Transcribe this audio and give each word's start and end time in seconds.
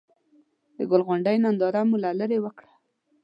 د 0.77 0.79
ګل 0.89 1.01
غونډۍ 1.07 1.37
ننداره 1.43 1.81
مو 1.89 1.95
له 2.03 2.09
ليرې 2.19 2.39
وکړه. 2.41 2.71